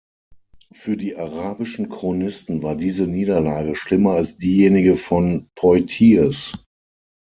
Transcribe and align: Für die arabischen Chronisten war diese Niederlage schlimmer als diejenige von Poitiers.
Für 0.71 0.97
die 0.97 1.15
arabischen 1.15 1.87
Chronisten 1.87 2.63
war 2.63 2.75
diese 2.75 3.05
Niederlage 3.05 3.75
schlimmer 3.75 4.13
als 4.15 4.35
diejenige 4.35 4.95
von 4.97 5.51
Poitiers. 5.53 6.53